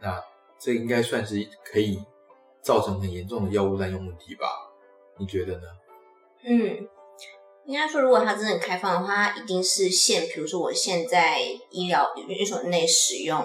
[0.01, 0.19] 那
[0.59, 2.03] 这应该算是可以
[2.62, 4.47] 造成很严重的药物滥用问题吧？
[5.19, 5.69] 你觉得呢？
[6.43, 6.88] 嗯，
[7.66, 13.38] 应该说，如果它真的开放的话，它一定是限，比如说我现在医疗院所内使用，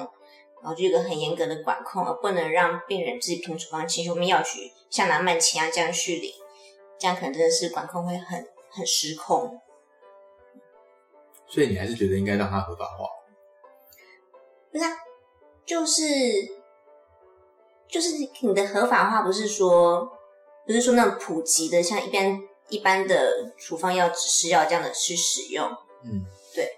[0.61, 6.33] 然后就有一个很严格的管控，而不能让病人自己凭处方请求我们药局像拿慢钱啊这样去领，
[6.99, 9.61] 这样可能真的是管控会很很失控。
[11.47, 13.05] 所以你还是觉得应该让它合法化？
[14.71, 14.91] 不是啊，
[15.65, 16.03] 就是
[17.87, 20.11] 就是你的合法化，不是说
[20.67, 25.67] 不是说那种普及的，像一般一般的处方药、只是要这样的去使用。
[26.03, 26.71] 嗯，对，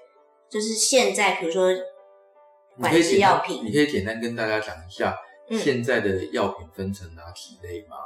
[0.49, 1.69] 就是现在比如说
[2.79, 5.15] 管制药品，你可以简单跟大家讲一下，
[5.49, 7.97] 嗯、现在的药品分成哪几类吗？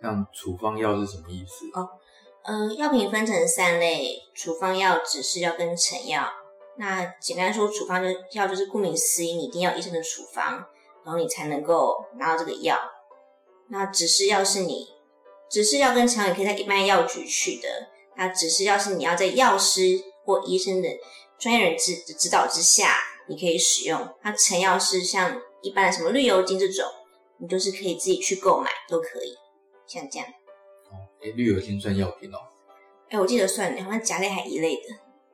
[0.00, 1.66] 像处方药是什么意思？
[1.74, 1.88] 哦，
[2.44, 6.28] 嗯、呃，药品分成三类：处方药、指示药跟成药。
[6.76, 10.64] 那简单说，处方的药就是顾名思义，你一定要医生的处方，
[11.04, 12.78] 然后你才能够拿到这个药。
[13.70, 14.86] 那指示药是你
[15.50, 17.68] 指示药跟成药，你可以在一般药局取得。
[18.16, 19.80] 那只是要是你要在药师
[20.24, 20.88] 或医生的
[21.38, 22.96] 专业人指的指导之下，
[23.28, 24.08] 你可以使用。
[24.22, 26.84] 那成药是像一般的什么绿油精这种，
[27.38, 29.36] 你就是可以自己去购买都可以，
[29.86, 30.26] 像这样。
[30.90, 32.38] 哦，诶，绿油精算药品哦？
[33.08, 34.82] 哎，我记得算，好像甲类还一类的。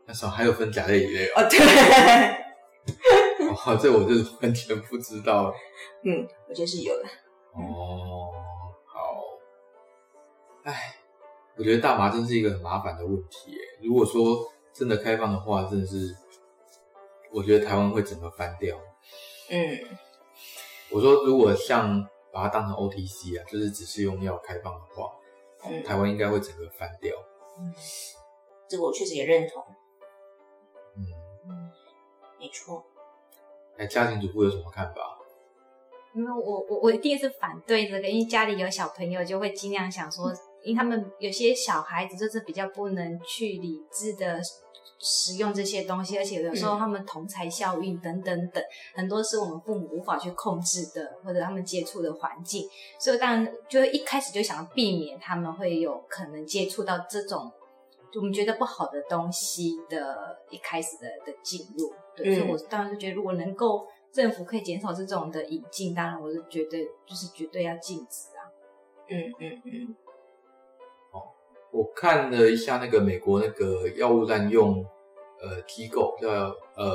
[0.07, 1.48] 那时候还有分甲类、乙类哦。
[1.48, 1.59] 对。
[3.48, 5.50] 哦，这我就是完全不知道。
[6.05, 7.05] 嗯，我觉得是有的。
[7.55, 8.13] 哦，好。
[10.64, 10.96] 哎，
[11.57, 13.59] 我觉得大麻真是一个很麻烦的问题耶。
[13.83, 16.14] 如果说真的开放的话，真的是，
[17.33, 18.77] 我觉得台湾会整个翻掉。
[19.50, 19.79] 嗯。
[20.90, 25.12] 我说，如果像把它当成 OTC 啊，就是只是用药开放的话，
[25.64, 27.14] 嗯、台湾应该会整个翻掉。
[27.59, 27.74] 嗯，
[28.68, 29.62] 这个我确实也认同。
[32.38, 32.85] 没错，
[33.79, 35.18] 哎，家庭主妇有什么看法？
[36.14, 40.31] 因为我我我一定是反对这个，因为家里有小朋友，就会尽量想说，
[40.64, 44.40] 因为他们有些小孩子就是比较不能去理智的
[44.98, 52.66] 使用这些东西，而且有时候他们同才效应等等等，很多是我们父母无法去控制的，或者他们接触的环境，
[52.98, 57.53] 所以当然就一开始就想要避免他们会有可能接触到这种
[58.16, 61.92] 我们觉得不好的东西的一开始的的进入。
[62.16, 68.40] 对，嗯、所以我当然是觉得，如果能够政府可以减少这种的引进，当然我是绝对就是绝对要禁止啊。
[69.11, 69.96] 嗯嗯嗯。
[71.74, 74.84] 哦，我看了一下那个美国那个药物滥用
[75.40, 76.28] 呃机构叫
[76.76, 76.94] 呃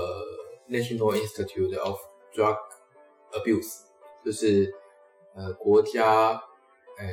[0.69, 1.99] National Institute of
[2.33, 2.57] Drug
[3.33, 3.81] Abuse，
[4.23, 4.73] 就是
[5.35, 7.05] 呃国家呃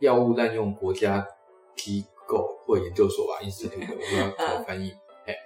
[0.00, 1.26] 药物滥用国家
[1.74, 4.92] 机构或研究所吧，Institute，我不知道怎么翻译。
[5.26, 5.36] 哎、嗯，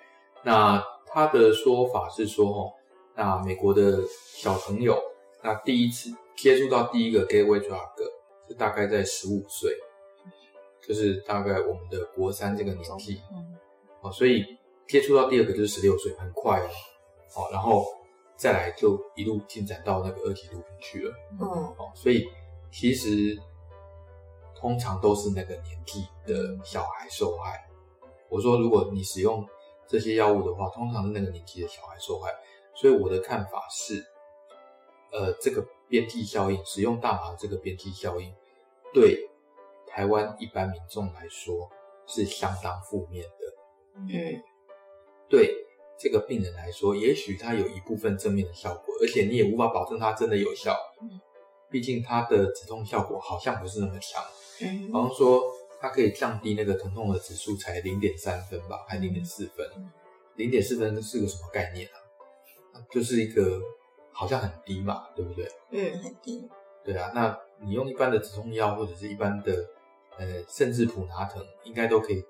[0.42, 0.84] 那。
[1.10, 2.70] 他的说法是说，哦，
[3.16, 3.98] 那美国的
[4.34, 4.94] 小朋友，
[5.42, 7.80] 那第一次接触到第一个 gateway drug
[8.46, 9.74] 是大概在十五岁，
[10.88, 13.20] 就是大概我们的国三这个年纪，
[14.00, 14.44] 哦，所以
[14.88, 16.70] 接触到第二个就是十六岁，很快哦，
[17.36, 17.84] 哦，然后
[18.36, 21.46] 再来就一路进展到那个二级毒品去了，嗯，
[21.76, 22.26] 哦，所以
[22.72, 23.38] 其实
[24.56, 27.68] 通常都是那个年纪的小孩受害。
[28.30, 29.46] 我说，如果你使用。
[29.90, 32.30] 这些药物的话，通常是那个年纪的小孩受害，
[32.74, 34.04] 所以我的看法是，
[35.10, 38.30] 呃，这个边际效应，使用大麻这个边际效应，
[38.92, 39.26] 对
[39.88, 41.70] 台湾一般民众来说
[42.06, 43.54] 是相当负面的。
[43.96, 44.42] 嗯，
[45.28, 45.54] 对
[45.98, 50.76] 这个病人来说，也许他有一部分正面的效果，而且你也无法保证它真的有效。
[51.02, 51.20] 嗯，
[51.70, 54.22] 毕竟它的止痛效果好像不是那么强。
[54.62, 55.42] 嗯，好像说。
[55.80, 59.64] 它可以降低那个疼痛的指数，才零点三分吧，还零点四分？
[60.34, 61.88] 零点四分是个什么概念
[62.72, 62.82] 啊？
[62.90, 63.60] 就是一个
[64.10, 65.48] 好像很低嘛，对不对？
[65.70, 66.50] 嗯，很低。
[66.84, 69.64] 对啊，那你用一般的止痛药或者是一般的
[70.18, 72.22] 呃，甚至普拿藤，应该都可以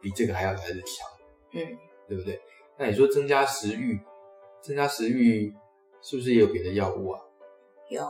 [0.00, 1.08] 比这个还要来的强。
[1.52, 2.40] 嗯，对不对？
[2.76, 4.00] 那你说增加食欲，
[4.60, 5.54] 增加食欲
[6.00, 7.20] 是不是也有别的药物啊？
[7.88, 8.02] 有。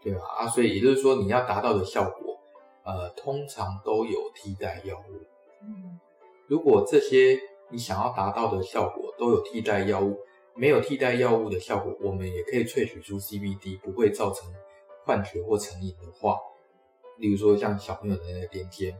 [0.00, 0.20] 对吧？
[0.36, 2.36] 啊，所以也就是说，你要达到的效果。
[2.84, 5.22] 呃，通常都有替代药物。
[5.62, 6.00] 嗯，
[6.48, 7.38] 如果这些
[7.70, 10.18] 你想要达到的效果都有替代药物，
[10.56, 14.52] 没有替代药物的效果，我们也可以萃取出 CBD，不会造成
[15.04, 16.36] 幻觉或成瘾的话，
[17.18, 18.94] 例如说像小朋友的那个癫痫，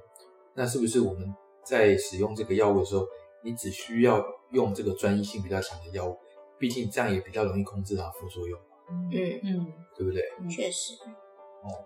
[0.55, 1.35] 那是不是我们
[1.65, 3.07] 在使用这个药物的时候，
[3.43, 6.17] 你只需要用这个专一性比较强的药物，
[6.59, 8.59] 毕竟这样也比较容易控制它副作用。
[8.91, 9.09] 嗯
[9.43, 10.23] 嗯，对不对？
[10.49, 10.95] 确实。
[11.63, 11.85] 哦。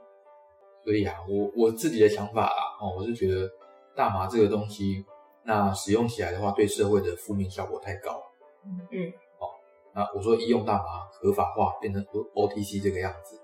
[0.85, 3.51] 所以啊，我我自己的想法啊，哦，我是觉得
[3.95, 5.05] 大麻这个东西，
[5.45, 8.23] 那使用起来的话，对社会的负面效果太高。
[8.65, 9.49] 嗯，哦，
[9.95, 13.37] 那我说医用大麻合法化变成 OTC 这个样子，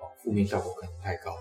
[0.00, 1.36] 哦，负面效果可能太高。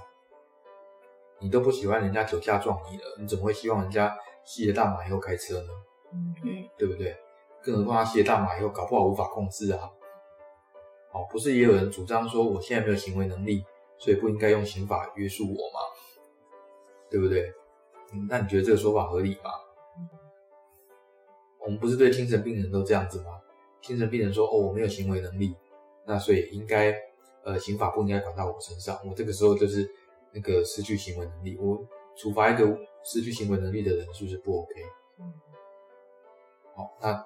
[1.40, 5.70] 你都不喜欢人家酒驾撞你了，你怎么会希望人家吸了大麻以后开车呢？
[6.12, 7.16] 嗯，对不对？
[7.64, 9.90] 更何况他吸了大麻以后，搞不好无法控制啊。
[11.12, 13.64] 哦，不是也有人主张说，我现在没有行为能力，
[13.98, 15.80] 所以不应该用刑法约束我吗？
[17.10, 17.52] 对不对？
[18.14, 19.52] 嗯，那你觉得这个说法合理吗？
[21.60, 23.40] 我们不是对精神病人都这样子吗？
[23.82, 25.56] 精神病人说：“哦，我没有行为能力，
[26.06, 26.94] 那所以应该，
[27.44, 29.00] 呃，刑法不应该管到我身上。
[29.06, 29.90] 我这个时候就是
[30.34, 31.80] 那个失去行为能力，我
[32.16, 32.66] 处罚一个
[33.04, 34.74] 失去行为能力的人，是不是不 OK？
[35.20, 35.34] 嗯，
[36.76, 37.26] 好，那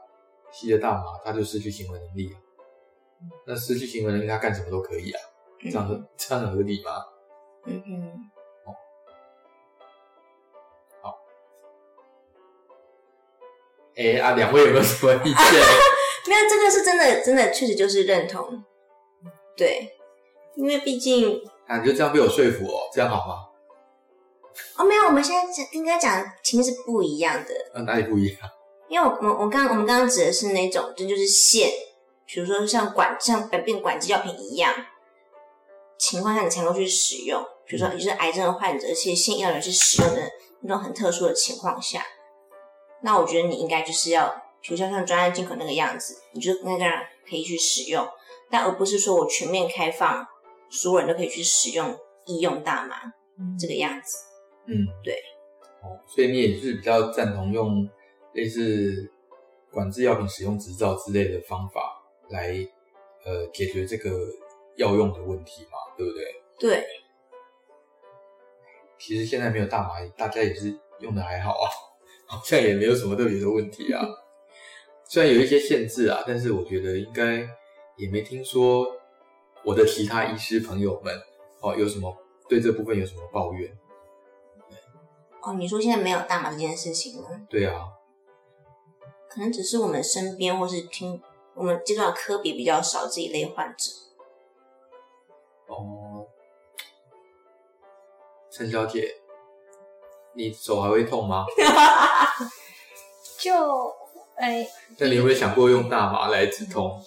[0.52, 2.40] 吸了大麻，他就失去行为能力了。
[3.46, 5.20] 那失去行为能力，他干什么都可以啊？
[5.62, 6.92] 这样合这样合理吗？
[7.66, 8.32] 嗯哼。
[8.66, 8.76] 好，
[11.02, 11.20] 好。
[13.96, 15.34] 哎啊，两位有没有什么意见？
[16.28, 18.64] 没有，这个是真的，真的确实就是认同。
[19.56, 19.98] 对，
[20.56, 23.48] 因为毕竟啊，你就这样被我说服哦，这样好吗？
[24.78, 27.54] 哦，没有，我们现在讲应该讲情况是不一样的。
[27.74, 28.38] 呃、啊，哪里不一样？
[28.90, 31.70] 因为我我我刚我们刚刚指的是那种，这就，是线。
[32.26, 34.74] 比如说像管像本病管制药品一样
[35.98, 37.44] 情况下，你才能够去使用。
[37.66, 40.22] 比如说，你是癌症的患者，而且现药人去使用的
[40.62, 42.06] 那种很特殊的情况下，
[43.02, 44.28] 那我觉得你应该就是要，
[44.62, 46.94] 比如说像专案进口那个样子，你就那个人
[47.30, 48.08] 可以去使用，
[48.50, 50.26] 但而不是说我全面开放，
[50.74, 51.96] 所有人都可以去使用
[52.26, 52.96] 医用大麻、
[53.38, 54.18] 嗯、这个样子。
[54.66, 55.14] 嗯，对。
[55.82, 57.88] 哦，所以你也是比较赞同用
[58.34, 59.12] 类似
[59.72, 62.02] 管制药品使用执照之类的方法。
[62.30, 62.48] 来，
[63.26, 64.10] 呃，解决这个
[64.78, 66.42] 药用的问题嘛，对不对？
[66.58, 66.86] 对。
[68.98, 71.68] 其实现在没有大麻，大家也是用的还好啊，
[72.26, 74.02] 好像也没有什么特别的问题啊。
[75.06, 77.46] 虽然有一些限制啊，但是我觉得应该
[77.98, 78.88] 也没听说
[79.64, 81.14] 我的其他医师朋友们
[81.62, 82.16] 哦有什么
[82.48, 83.78] 对这部分有什么抱怨。
[85.42, 87.30] 哦，你说现在没有大麻这件事情吗？
[87.50, 87.82] 对啊。
[89.30, 91.22] 可能只是我们身边或是听。
[91.56, 93.92] 我们这段科比比较少这一类患者。
[95.68, 96.26] 哦，
[98.50, 99.18] 陈小姐，
[100.34, 101.46] 你手还会痛吗？
[103.38, 103.54] 就
[104.36, 107.00] 哎，那你有没有想过用大麻来止痛？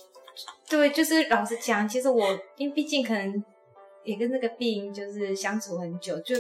[0.68, 3.44] 对，就是老实讲，其实我因为毕竟可能
[4.04, 6.34] 也跟这个病就是相处很久，就。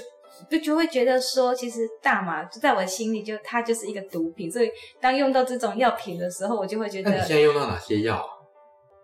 [0.50, 4.68] 就就会觉得说，其实大麻就在我的心里就它就是一个毒品，所以
[5.00, 7.10] 当用到这种药品的时候，我就会觉得。
[7.10, 8.22] 那你现在用到哪些药？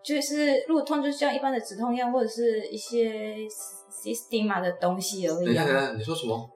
[0.03, 3.37] 就是如果痛，就是像一般的止痛药，或者是一些
[4.05, 5.47] Systema 的东西而已。
[5.47, 6.51] 等一下，等一下，你说什么？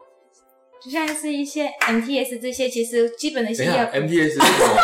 [0.85, 3.73] 就像是一些 MTS 这些，其实基本的一些药。
[3.87, 4.77] MTS 是什么？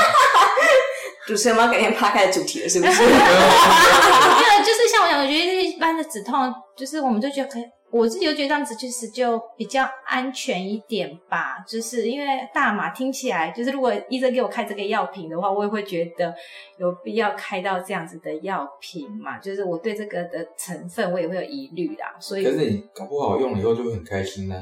[1.26, 2.98] 主持人要改天趴开主题了，是不是？
[3.02, 7.64] 对，就是像我讲，我觉得一般的止痛，就是我们都觉得可以。
[7.90, 16.34] 我自己就觉得这样子其实就比较安全一点吧，就是因为大麻听起来，就是如果医生给我开这个药品的话，我也会觉得
[16.78, 22.16] 有必要开到这样子的药品嘛，就是我对这个的成分我也会有疑虑啦。
[22.18, 24.56] 所以，可是你搞不好用了以后就会很开心呢？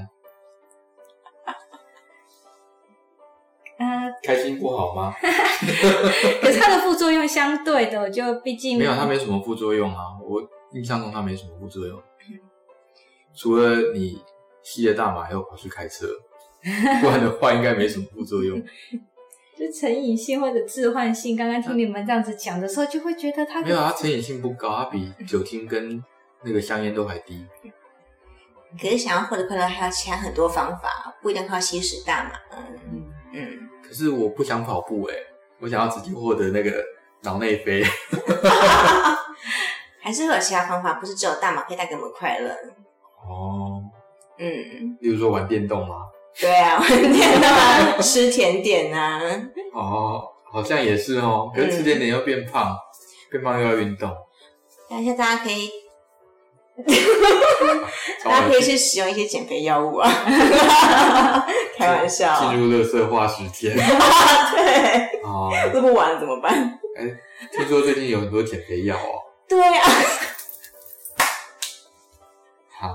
[3.82, 5.14] 嗯，开心不好吗？
[6.42, 10.02] 可是它的副作用相对的，就毕竟没有，它没什么副作用啊。
[10.22, 11.98] 我印象中它没什么副作用。
[13.34, 14.20] 除了你
[14.62, 16.06] 吸了大麻以后跑去开车，
[17.00, 18.62] 不然的话应该没什么副作用。
[19.58, 26.04] 就成瘾性或者致幻性，刚刚听你们这样子讲的时候，就会觉得它没有，它成瘾性不高，它比酒精跟
[26.42, 27.46] 那个香烟都还低。
[28.78, 32.32] 可是想要获得快乐，还有其他很多方法，不一定靠吸食大麻。
[32.92, 33.69] 嗯嗯。
[33.90, 35.16] 可是我不想跑步诶，
[35.58, 36.72] 我想要直接获得那个
[37.22, 37.82] 脑内啡。
[40.00, 42.50] 还是会有其他方法，不是只有大麻可以带给我们快乐。
[43.28, 43.82] 哦，
[44.38, 45.96] 嗯，例如说玩电动吗？
[46.40, 49.20] 对啊，玩电动啊，吃甜点啊。
[49.74, 51.50] 哦，好像也是哦。
[51.52, 52.78] 可是吃甜点又变胖，嗯、
[53.32, 54.08] 变胖又要运动。
[54.88, 55.68] 感谢大家可以，
[58.24, 60.10] 大家可以去使用一些减肥药物啊。
[61.76, 63.74] 开玩笑，进入垃圾话时间。
[63.76, 66.78] 对，哦，录不完了怎么办？
[66.96, 67.04] 哎，
[67.52, 69.22] 听说最近有很多减肥药哦。
[69.48, 69.88] 对啊。
[72.80, 72.88] 好，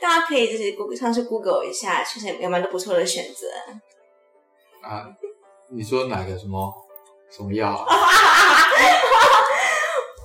[0.00, 3.46] 大家可以就是 Google 上去 Google 一下，确实有蛮多不错的选择。
[4.86, 5.06] 啊，
[5.70, 6.72] 你说哪个什么
[7.30, 7.86] 什么药啊？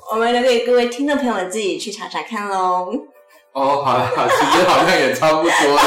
[0.10, 2.92] 我们留给各位听众朋友们自己去查查看喽。
[3.52, 5.82] 哦，好了，好，时间好像也差不多了。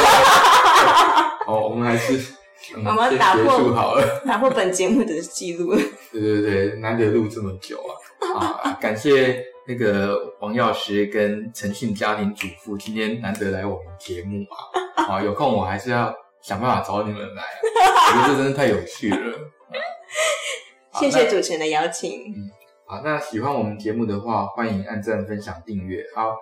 [1.49, 2.18] 哦，我们还是、
[2.77, 5.75] 嗯、我们打破好了， 打破本节目的记录。
[6.12, 7.81] 对对对，难得录这么久
[8.37, 8.61] 啊！
[8.62, 9.43] 啊，感谢。
[9.66, 16.12] 那个王药师跟诚信家庭主妇今天难得来我们节目啊，啊，有空我还是要
[16.43, 19.16] 想办法找你们来，我觉得这真的太有趣了。
[20.99, 22.11] 谢谢主持人的邀请。
[22.11, 22.51] 嗯，
[22.91, 26.05] 好，那喜欢我们节目的话，欢迎按赞、分享、订阅。
[26.12, 26.34] 好，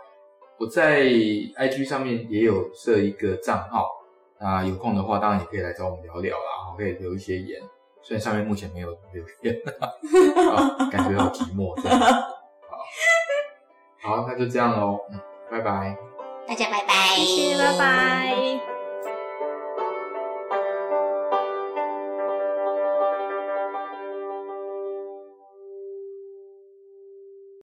[0.59, 3.87] 我在 IG 上面也有设一个账号，
[4.41, 7.61] 那有空的话，当然也可以来找我们聊聊啦，可以留一些言。
[8.01, 9.61] 虽然上面目前没有留言，
[10.91, 11.79] 感觉好寂寞。
[14.01, 15.21] 好，好，那就这样喽，嗯，
[15.51, 15.99] 拜拜，
[16.47, 18.68] 大家拜拜，谢谢，拜拜。